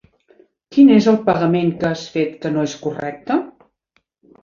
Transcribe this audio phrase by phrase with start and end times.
[0.75, 3.43] Quin és el pagament que has fet que no és correcte?